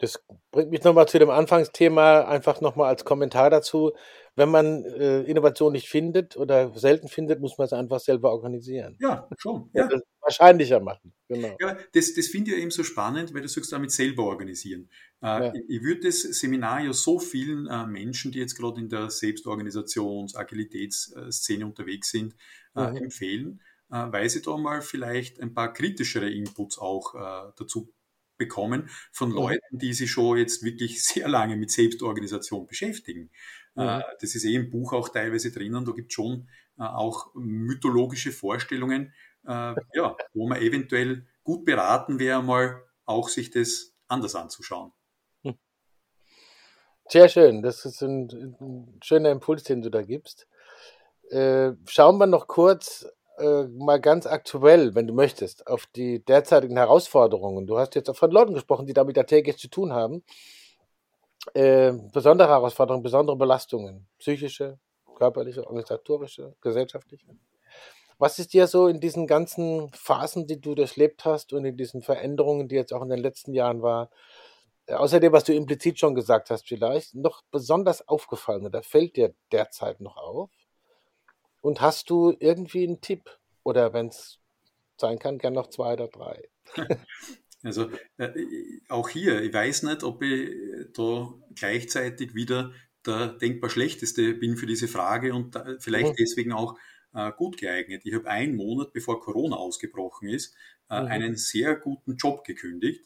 [0.00, 0.18] Das
[0.50, 3.92] bringt mich nochmal zu dem Anfangsthema, einfach nochmal als Kommentar dazu.
[4.34, 8.96] Wenn man äh, Innovation nicht findet oder selten findet, muss man es einfach selber organisieren.
[8.98, 9.68] Ja, schon.
[9.74, 9.86] Ja.
[9.86, 11.12] Das wahrscheinlicher machen.
[11.28, 11.56] Genau.
[11.60, 14.88] Ja, das, das finde ich ja eben so spannend, weil du sagst, damit selber organisieren.
[15.22, 15.52] Äh, ja.
[15.54, 19.10] Ich, ich würde das Seminar ja so vielen äh, Menschen, die jetzt gerade in der
[19.10, 22.34] Selbstorganisations-, Agilitätsszene unterwegs sind,
[22.74, 22.96] äh, mhm.
[22.96, 23.60] empfehlen,
[23.90, 27.92] äh, weil sie da mal vielleicht ein paar kritischere Inputs auch äh, dazu
[28.40, 29.36] bekommen von mhm.
[29.36, 33.30] Leuten, die sich schon jetzt wirklich sehr lange mit Selbstorganisation beschäftigen.
[33.76, 34.02] Mhm.
[34.20, 39.12] Das ist eh im Buch auch teilweise drinnen, da gibt es schon auch mythologische Vorstellungen,
[39.46, 44.92] äh, ja, wo man eventuell gut beraten wäre, mal auch sich das anders anzuschauen.
[45.42, 45.58] Hm.
[47.08, 50.48] Sehr schön, das ist ein, ein schöner Impuls, den du da gibst.
[51.28, 53.06] Äh, schauen wir noch kurz
[53.40, 57.66] äh, mal ganz aktuell, wenn du möchtest, auf die derzeitigen Herausforderungen.
[57.66, 60.22] Du hast jetzt auch von Leuten gesprochen, die damit ja täglich zu tun haben.
[61.54, 64.78] Äh, besondere Herausforderungen, besondere Belastungen, psychische,
[65.16, 67.26] körperliche, organisatorische, gesellschaftliche.
[68.18, 72.02] Was ist dir so in diesen ganzen Phasen, die du durchlebt hast und in diesen
[72.02, 74.10] Veränderungen, die jetzt auch in den letzten Jahren war,
[74.86, 79.34] äh, außerdem, was du implizit schon gesagt hast, vielleicht noch besonders aufgefallen oder fällt dir
[79.52, 80.50] derzeit noch auf?
[81.60, 84.38] Und hast du irgendwie einen Tipp oder wenn es
[84.96, 86.48] sein kann, gern noch zwei oder drei?
[87.62, 88.30] Also äh,
[88.88, 90.50] auch hier, ich weiß nicht, ob ich
[90.94, 92.72] da gleichzeitig wieder
[93.04, 96.16] der denkbar schlechteste bin für diese Frage und vielleicht mhm.
[96.18, 96.78] deswegen auch
[97.14, 98.02] äh, gut geeignet.
[98.04, 100.54] Ich habe einen Monat, bevor Corona ausgebrochen ist,
[100.88, 101.06] äh, mhm.
[101.08, 103.04] einen sehr guten Job gekündigt,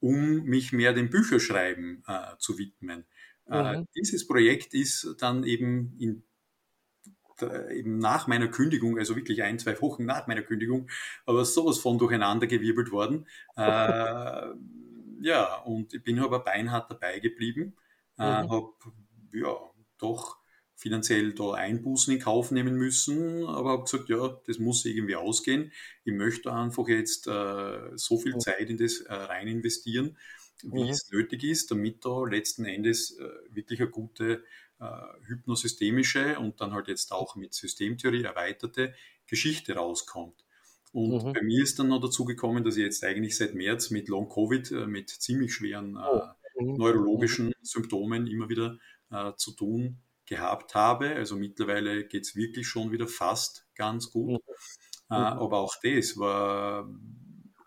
[0.00, 3.04] um mich mehr dem Bücherschreiben äh, zu widmen.
[3.48, 3.88] Äh, mhm.
[3.94, 6.24] dieses Projekt ist dann eben in
[7.40, 10.90] eben nach meiner Kündigung, also wirklich ein, zwei Wochen nach meiner Kündigung,
[11.24, 13.26] aber sowas von durcheinander gewirbelt worden.
[13.56, 13.62] äh,
[15.22, 17.76] ja, und ich bin aber beinhart dabei geblieben,
[18.18, 18.50] äh, mhm.
[18.50, 18.72] habe
[19.32, 19.56] ja
[19.98, 20.42] doch
[20.82, 25.70] finanziell da Einbußen in Kauf nehmen müssen, aber habe gesagt, ja, das muss irgendwie ausgehen.
[26.04, 30.18] Ich möchte einfach jetzt äh, so viel Zeit in das äh, rein investieren,
[30.62, 30.90] wie mhm.
[30.90, 34.40] es nötig ist, damit da letzten Endes äh, wirklich eine gute äh,
[35.26, 38.94] hypnosystemische und dann halt jetzt auch mit Systemtheorie erweiterte
[39.26, 40.44] Geschichte rauskommt.
[40.92, 41.32] Und mhm.
[41.32, 44.28] bei mir ist dann noch dazu gekommen, dass ich jetzt eigentlich seit März mit Long
[44.28, 46.22] Covid, äh, mit ziemlich schweren äh, oh.
[46.60, 46.76] mhm.
[46.76, 48.78] neurologischen Symptomen immer wieder
[49.36, 51.14] zu tun gehabt habe.
[51.14, 54.30] Also mittlerweile geht es wirklich schon wieder fast ganz gut.
[54.30, 54.38] Mhm.
[55.10, 56.88] Äh, aber auch das war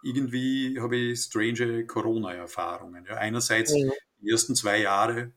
[0.04, 3.06] irgendwie habe ich strange Corona-Erfahrungen.
[3.06, 3.92] Ja, einerseits mhm.
[4.22, 5.32] die ersten zwei Jahre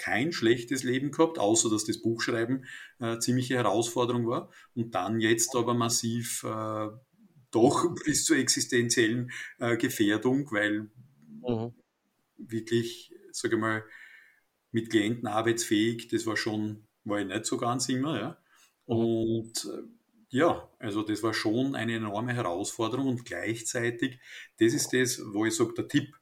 [0.00, 2.64] kein schlechtes Leben gehabt, außer dass das Buchschreiben
[2.98, 4.50] äh, ziemliche Herausforderung war.
[4.74, 6.88] Und dann jetzt aber massiv äh,
[7.50, 10.90] doch bis zur existenziellen äh, Gefährdung, weil
[11.42, 11.74] mhm.
[12.38, 13.84] wirklich, sage ich mal,
[14.72, 18.38] mit Klienten arbeitsfähig, das war schon, war ich nicht so ganz immer, ja.
[18.86, 18.96] Mhm.
[18.96, 19.82] Und äh,
[20.30, 24.18] ja, also das war schon eine enorme Herausforderung und gleichzeitig,
[24.58, 26.14] das ist das, wo ich sage, der Tipp.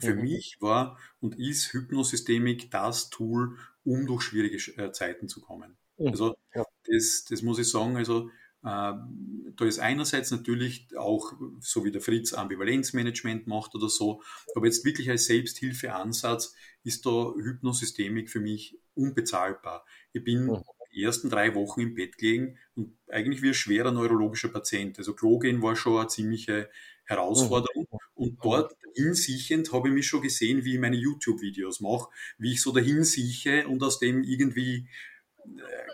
[0.00, 0.22] Für mhm.
[0.22, 5.76] mich war und ist Hypnosystemik das Tool, um durch schwierige äh, Zeiten zu kommen.
[5.98, 6.08] Mhm.
[6.08, 6.64] Also ja.
[6.86, 8.30] das, das muss ich sagen, also
[8.64, 14.22] ähm, da ist einerseits natürlich auch, so wie der Fritz Ambivalenzmanagement macht oder so,
[14.54, 19.84] aber jetzt wirklich als Selbsthilfeansatz ist da Hypnosystemik für mich unbezahlbar.
[20.12, 20.62] Ich bin mhm.
[20.94, 24.98] die ersten drei Wochen im Bett gelegen und eigentlich wie ein schwerer neurologischer Patient.
[24.98, 26.70] Also Klo gehen war schon eine ziemliche
[27.04, 27.86] Herausforderung.
[27.90, 27.98] Mhm.
[28.14, 32.62] Und dort hinsiechend habe ich mich schon gesehen, wie ich meine YouTube-Videos mache, wie ich
[32.62, 34.88] so dahin sieche und aus dem irgendwie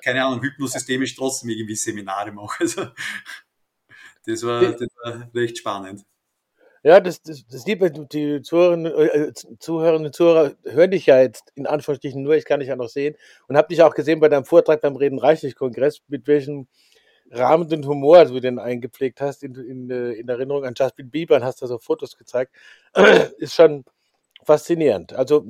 [0.03, 2.64] keine Ahnung, hypnosystemisch trotzdem irgendwie Seminare mache.
[2.70, 2.87] Also,
[4.27, 6.05] das, war, das war recht spannend.
[6.83, 7.77] Ja, das, das, das die,
[8.12, 12.61] die Zuhörerinnen, äh, Zuhörerinnen und Zuhörer hören dich ja jetzt in Anführungsstrichen nur, ich kann
[12.61, 13.16] dich ja noch sehen
[13.49, 16.68] und habe dich auch gesehen bei deinem Vortrag beim Reden Reichlich Kongress, mit welchem
[17.31, 21.11] rahmenden Humor, also wie du den eingepflegt hast, in, in, äh, in Erinnerung an Justin
[21.11, 22.55] Bieber und hast da so Fotos gezeigt,
[23.38, 23.85] ist schon
[24.45, 25.12] faszinierend.
[25.12, 25.47] Also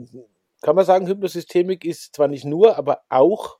[0.62, 3.58] kann man sagen, Hypnosystemik ist zwar nicht nur, aber auch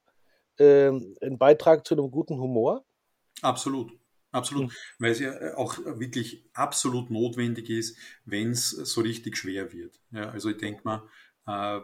[0.59, 2.85] ähm, ein Beitrag zu einem guten Humor.
[3.41, 3.93] Absolut.
[4.33, 4.75] Absolut, mhm.
[4.99, 9.99] weil es ja äh, auch wirklich absolut notwendig ist, wenn es so richtig schwer wird.
[10.13, 11.03] Ja, also ich denke mal,
[11.47, 11.81] äh,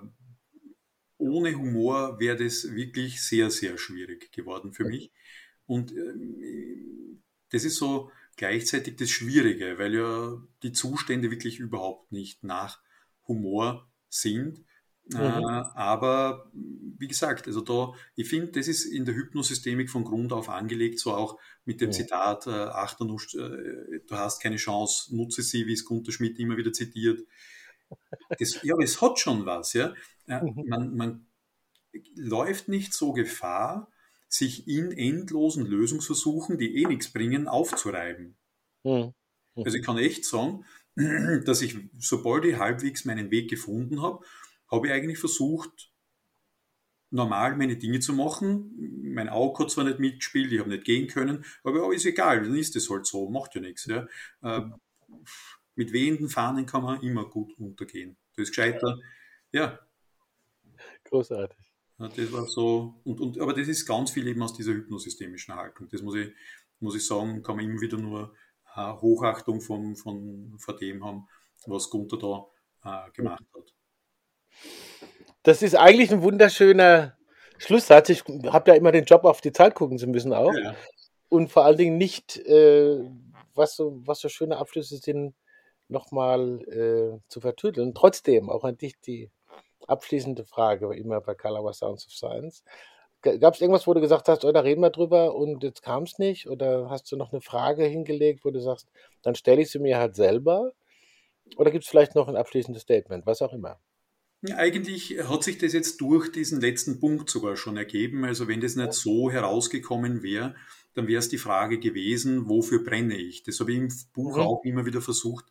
[1.19, 5.11] ohne Humor wäre das wirklich sehr, sehr schwierig geworden für mich.
[5.67, 7.19] Und äh,
[7.51, 12.81] das ist so gleichzeitig das Schwierige, weil ja die Zustände wirklich überhaupt nicht nach
[13.27, 14.65] Humor sind.
[15.09, 15.21] Mhm.
[15.21, 20.33] Äh, aber wie gesagt, also da, ich finde, das ist in der Hypnosystemik von Grund
[20.33, 21.93] auf angelegt, so auch mit dem ja.
[21.93, 26.57] Zitat, äh, achter, äh, du hast keine Chance, nutze sie, wie es Gunter Schmidt immer
[26.57, 27.21] wieder zitiert.
[28.39, 29.95] Das, ja, aber es hat schon was, ja.
[30.27, 30.65] Äh, mhm.
[30.67, 31.27] Man, man
[32.17, 33.91] läuft nicht so Gefahr,
[34.29, 38.37] sich in endlosen Lösungsversuchen, die eh nichts bringen, aufzureiben.
[38.85, 39.15] Mhm.
[39.55, 40.65] Also ich kann echt sagen,
[41.45, 44.25] dass ich, sobald ich halbwegs meinen Weg gefunden habe,
[44.71, 45.91] habe ich eigentlich versucht,
[47.11, 48.73] normal meine Dinge zu machen.
[49.15, 52.57] Mein Auge hat zwar nicht mitgespielt, ich habe nicht gehen können, aber ist egal, dann
[52.57, 53.87] ist es halt so, macht ja nichts.
[53.87, 54.07] Ja.
[54.43, 54.63] Äh,
[55.75, 58.17] mit wehenden Fahnen kann man immer gut untergehen.
[58.35, 58.99] Das ist gescheiter,
[59.53, 59.79] ja.
[61.05, 61.66] Großartig.
[61.99, 65.55] Ja, das war so, und, und, aber das ist ganz viel eben aus dieser hypnosystemischen
[65.55, 65.89] Haltung.
[65.91, 66.31] Das muss ich,
[66.79, 68.35] muss ich sagen, kann man immer wieder nur
[68.75, 71.27] äh, Hochachtung von, von, von dem haben,
[71.67, 73.75] was Gunther da äh, gemacht hat.
[75.43, 77.17] Das ist eigentlich ein wunderschöner
[77.59, 78.11] Schlusssatz.
[78.11, 80.53] Ich habe ja immer den Job, auf die Zeit gucken zu müssen auch.
[80.55, 80.75] Ja.
[81.29, 82.99] Und vor allen Dingen nicht, äh,
[83.55, 85.35] was, so, was so schöne Abschlüsse sind,
[85.89, 87.95] nochmal äh, zu vertüdeln.
[87.95, 89.31] Trotzdem, auch an dich die
[89.87, 92.65] abschließende Frage, immer bei Color Sounds of Science.
[93.23, 96.05] Gab es irgendwas, wo du gesagt hast, oh, da reden wir drüber und jetzt kam
[96.05, 96.49] es nicht?
[96.49, 98.89] Oder hast du noch eine Frage hingelegt, wo du sagst,
[99.23, 100.73] dann stelle ich sie mir halt selber?
[101.57, 103.81] Oder gibt es vielleicht noch ein abschließendes Statement, was auch immer?
[104.55, 108.25] Eigentlich hat sich das jetzt durch diesen letzten Punkt sogar schon ergeben.
[108.25, 110.55] Also wenn das nicht so herausgekommen wäre,
[110.95, 113.43] dann wäre es die Frage gewesen, wofür brenne ich?
[113.43, 114.43] Das habe ich im Buch mhm.
[114.43, 115.47] auch immer wieder versucht,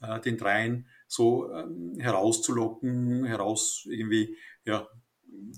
[0.00, 4.88] äh, den dreien so ähm, herauszulocken, heraus irgendwie ja,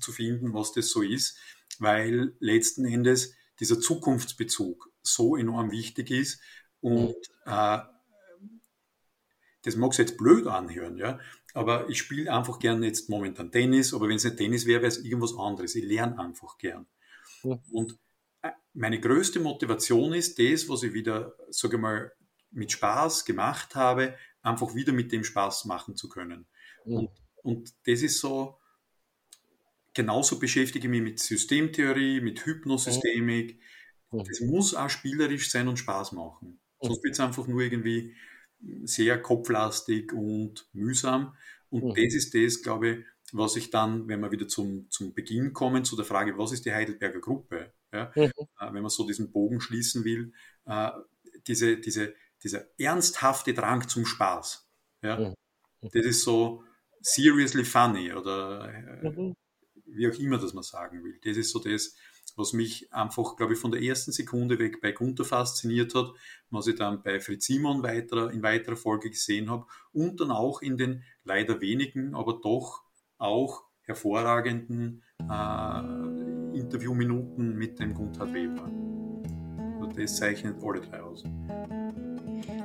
[0.01, 1.39] zu finden, was das so ist,
[1.79, 6.41] weil letzten Endes dieser Zukunftsbezug so enorm wichtig ist
[6.81, 7.53] und mhm.
[7.53, 7.79] äh,
[9.63, 11.19] das mag jetzt blöd anhören, ja,
[11.55, 14.89] aber ich spiele einfach gern jetzt momentan Tennis, aber wenn es nicht Tennis wäre, wäre
[14.89, 15.75] es irgendwas anderes.
[15.75, 16.87] Ich lerne einfach gern.
[17.43, 17.59] Ja.
[17.73, 17.99] Und
[18.43, 22.13] äh, meine größte Motivation ist das, was ich wieder, sage ich mal,
[22.51, 26.47] mit Spaß gemacht habe, einfach wieder mit dem Spaß machen zu können.
[26.85, 26.99] Ja.
[26.99, 27.11] Und,
[27.43, 28.59] und das ist so,
[29.95, 33.61] genauso beschäftige ich mich mit Systemtheorie, mit Hypnosystemik.
[34.13, 34.23] Ja.
[34.23, 36.61] Das muss auch spielerisch sein und Spaß machen.
[36.81, 38.15] Sonst wird es einfach nur irgendwie
[38.85, 41.37] sehr kopflastig und mühsam.
[41.71, 41.95] Und mhm.
[41.95, 45.85] das ist das, glaube ich, was ich dann, wenn wir wieder zum, zum Beginn kommen,
[45.85, 47.73] zu der Frage, was ist die Heidelberger Gruppe?
[47.93, 48.23] Ja, mhm.
[48.23, 50.33] äh, wenn man so diesen Bogen schließen will,
[50.67, 50.91] äh,
[51.47, 54.69] diese, diese, dieser ernsthafte Drang zum Spaß.
[55.03, 55.35] Ja, mhm.
[55.81, 56.65] Das ist so
[57.01, 59.35] seriously funny oder äh, mhm.
[59.87, 61.19] wie auch immer das man sagen will.
[61.25, 61.97] Das ist so das,
[62.37, 66.13] was mich einfach, glaube ich, von der ersten Sekunde weg bei Gunther fasziniert hat,
[66.51, 70.63] was ich dann bei Fritz Simon weiter, in weiterer Folge gesehen habe und dann auch
[70.63, 72.85] in den leider wenigen, aber doch
[73.19, 78.71] auch hervorragenden äh, Interviewminuten mit dem Gunther Weber.
[79.81, 81.25] Also das zeichnet alle drei aus.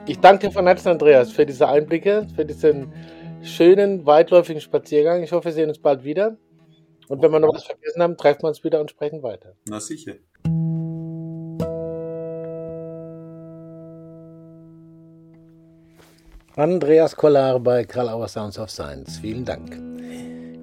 [0.06, 2.92] Ich danke dir von Herzen, Andreas, für diese Einblicke, für diesen
[3.42, 5.24] schönen, weitläufigen Spaziergang.
[5.24, 6.38] Ich hoffe, wir sehen uns bald wieder.
[7.08, 9.56] Und wenn wir noch was vergessen haben, treffen wir uns wieder und sprechen weiter.
[9.68, 10.14] Na sicher.
[16.56, 19.18] Andreas Kollar bei Karl Auer Sounds of Science.
[19.18, 19.76] Vielen Dank.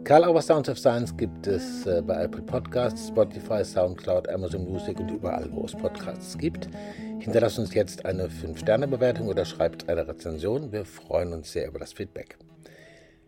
[0.05, 4.99] Karl Auer Sounds of Science gibt es äh, bei Apple Podcasts, Spotify, Soundcloud, Amazon Music
[5.01, 6.68] und überall, wo es Podcasts gibt.
[7.20, 10.72] Hinterlasst uns jetzt eine 5-Sterne-Bewertung oder schreibt eine Rezension.
[10.72, 12.38] Wir freuen uns sehr über das Feedback.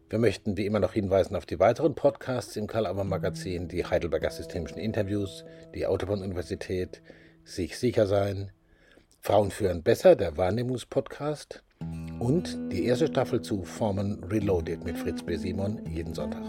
[0.09, 4.31] Wir möchten wie immer noch hinweisen auf die weiteren Podcasts im Karl-Auer Magazin, die Heidelberger
[4.31, 7.03] Systemischen Interviews, die Autobahn-Universität,
[7.45, 8.51] Sich sicher sein,
[9.21, 11.63] Frauen führen besser, der Wahrnehmungspodcast
[12.19, 15.37] und die erste Staffel zu Formen Reloaded mit Fritz B.
[15.37, 16.43] Simon jeden Sonntag.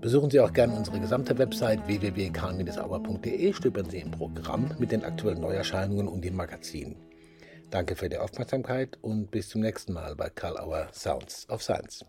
[0.00, 5.40] Besuchen Sie auch gerne unsere gesamte Website www.karl-auer.de, stöbern Sie im Programm mit den aktuellen
[5.40, 6.96] Neuerscheinungen und dem Magazin.
[7.70, 12.06] Danke für die Aufmerksamkeit und bis zum nächsten Mal bei Karl Auer Sounds of Science.